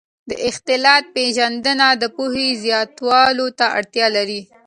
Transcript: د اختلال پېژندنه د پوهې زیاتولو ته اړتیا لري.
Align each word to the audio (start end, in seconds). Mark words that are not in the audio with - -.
د 0.29 0.31
اختلال 0.49 1.01
پېژندنه 1.13 1.87
د 2.01 2.03
پوهې 2.15 2.49
زیاتولو 2.63 3.47
ته 3.59 3.65
اړتیا 3.77 4.07
لري. 4.17 4.41